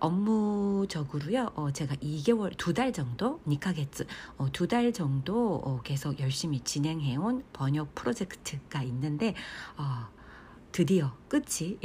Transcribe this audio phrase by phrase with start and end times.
[0.00, 1.50] 어무적으로요.
[1.54, 4.06] 어, 제가 2개월 두 달 정도, 2ヶ月
[4.38, 9.34] 어, 두달 정도 어, 계속 열심히 진행해온 번역 프로젝트가 있는데
[9.76, 10.08] 어,
[10.71, 11.77] 드디어 끝이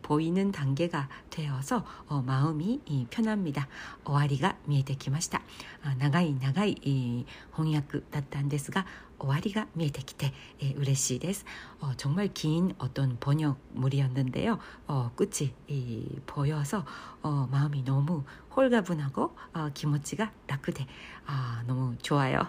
[0.00, 2.80] 보이는 단계가 되어서 어, 마음이
[3.10, 3.68] 편합니다.
[4.04, 5.42] 어와리가 見えてきました.
[5.82, 8.86] 아, 長い長い翻訳だったんですが
[9.18, 11.44] 終わりが 見えてきて 예, 嬉しいです.
[11.80, 14.58] 어, 정말 긴 어떤 번역물이었는데요.
[14.88, 16.86] 어, 끝이 이, 보여서
[17.22, 18.24] 어, 마음이 너무
[18.56, 20.86] 홀가분하고 어, 기모치가 楽で
[21.26, 22.46] 아, 너무 좋아요.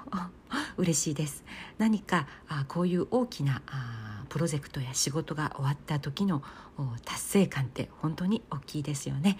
[0.77, 1.43] 嬉しいです
[1.77, 6.41] 何かあこういう大きなあプロジェクトや仕事が終わった時の
[7.05, 9.37] 達成感って本当に大きいですよね。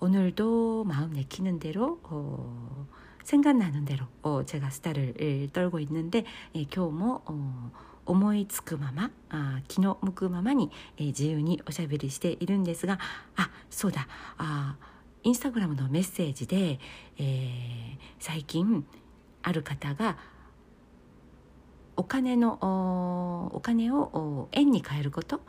[0.00, 2.86] 오늘도 마음 내키는 대로 어,
[3.24, 6.24] 생각나는 대로 어, 제가 스타를 떨고 있는데
[6.54, 7.70] 예, 今日も 어,
[8.06, 12.98] 思いつくままあ気の向くままに、えー、自由におしゃべりしているんですが
[13.34, 14.06] あそうだ
[14.38, 14.76] あ
[15.24, 16.78] インスタグラムのメッセージで、
[17.18, 18.86] えー、最近
[19.42, 20.16] ある方が
[21.96, 25.40] お金の お金を円に変えること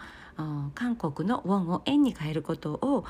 [0.76, 3.04] 韓国のウォンを円に変えることを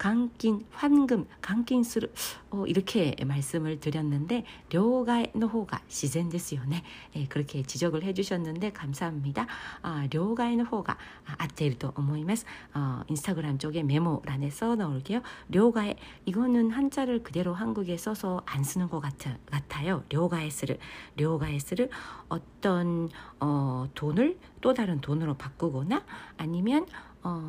[0.00, 2.12] 강긴, 환금, 강긴する
[2.50, 6.84] 어, 이렇게 말씀을 드렸는데 료가의の 方が 自然ですよね.
[7.16, 9.46] 예, 그렇게 지적을 해주셨는데 감사합니다.
[9.80, 10.98] 아, 료가의の 方が
[11.38, 12.44] あっていると思います.
[12.74, 15.22] 어, 인스타그램 쪽에 메모란에서 넣을게요.
[15.48, 20.04] 료가의 이거는 한자를 그대로 한국에 써서 안 쓰는 것 같아, 같아요.
[20.10, 20.78] 료가의 쓰를
[21.16, 21.88] 료가의 쓰를
[22.28, 23.08] 어떤
[23.40, 26.04] 어, 돈을 또 다른 돈으로 바꾸거나
[26.36, 26.86] 아니면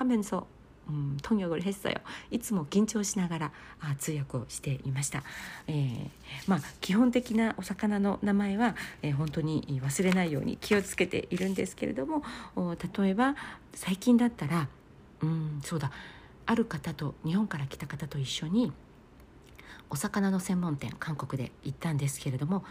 [0.00, 0.46] 하면서
[0.88, 1.96] うん、통역을했어요
[2.30, 5.24] いつも緊張しながらあ通訳をしていました、
[5.66, 6.08] えー、
[6.46, 12.22] まあ基本的なお魚の名前は、えー、本当に忘れないように気をつけているんですけれども
[13.00, 13.34] 例えば
[13.74, 14.68] 最近だったら
[15.22, 15.90] うんそうだ
[16.46, 18.72] ある方と日本から来た方と一緒に
[19.90, 22.64] お魚の専門店韓国で行ったんですけれども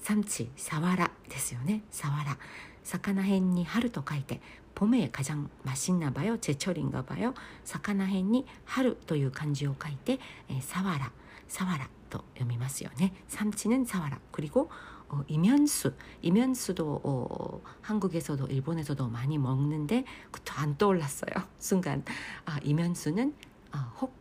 [0.00, 2.38] 삼치サワラですよねサワラ
[2.84, 4.40] 魚辺に春と書いて
[4.74, 10.18] 봄에가장맛있나봐요제철인가봐요魚辺に春という漢字を書いて
[10.62, 11.12] サワラ
[11.52, 14.70] サワラと読みますよね삼치는사와라그리고
[15.10, 21.30] 어, 이면수, 이면수도 어, 한국에서도 일본에서도 많이 먹는데 그것도 안 떠올랐어요.
[21.58, 22.04] 순간
[22.44, 23.34] 아, 이면수는
[23.70, 24.12] 아, 호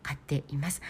[0.03, 0.81] 買っています。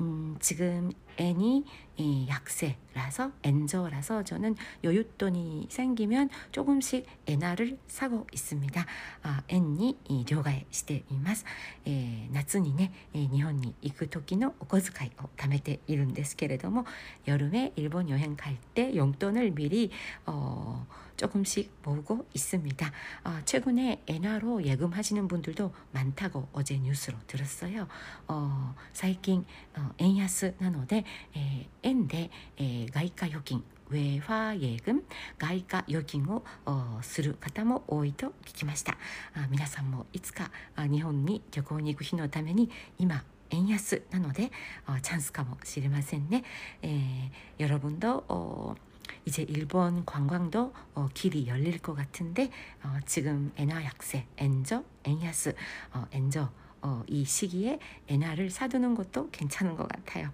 [0.00, 1.64] 음, 지금 n이
[1.96, 8.86] 이 약세라서 엔저라서 저는 여윳돈이 생기면 조금씩 엔화를 사고 있습니다.
[9.24, 11.44] 아, n이 이 료가에 시대います.
[11.84, 16.84] 에, 夏にね日本に行く時のお小遣いを貯めているんですけれども
[17.26, 19.90] 여름에 일본 여행 갈 때 용돈을 미리
[20.26, 20.86] 어,
[21.22, 22.90] 조금씩 모으고 있습니다.
[23.24, 27.88] 어, 최근에 엔화로 예금하시는 분들도 많다고 어제 뉴스로 들었어요.
[28.28, 29.44] 어, 最近
[29.76, 31.04] 어, 엔야스 なので
[31.36, 35.02] 에, 엔데 에, 外貨預金 외화 예금,
[35.38, 36.42] 外貨預金を
[37.02, 38.98] する方も多いと聞きました
[39.34, 40.50] あ皆さんもいつか
[40.90, 44.50] 日本に旅行に行く日のために今円安なので
[45.02, 46.44] チャンスかもしれませんね。
[46.82, 48.74] えー、 여러분도 어,
[49.25, 52.49] 이제 일본 관광도 어, 길이 열릴 것 같은데
[52.83, 55.55] 어, 지금 엔화 약세, 엔저, 엔야스,
[55.93, 56.49] 어, 엔저
[56.82, 60.30] 어, 이 시기에 엔화를 사두는 것도 괜찮은 것 같아요.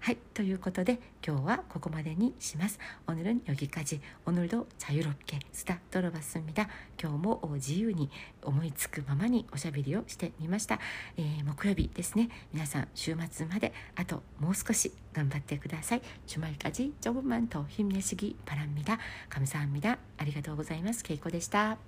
[0.00, 6.68] はいということで今日はここまでにします오늘도 자유롭게 수다 떨어봤습니다
[7.00, 8.10] 今日も自由に
[8.42, 10.78] 思いつくままにおしゃべりをしてみました、
[11.16, 21.78] えー、木曜日ですね皆さん週末まであともう少し頑張ってください주말까지조금만더힘내시기바랍니다 감사합니다ありがとうございますけいこでした